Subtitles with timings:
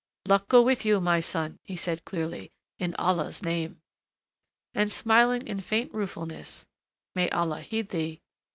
[0.27, 3.81] "Luck go with you, my son," he said clearly, "in Allah's name,"
[4.73, 6.65] and smiling in faint ruefulness,
[7.13, 8.23] "May Allah heed thee!"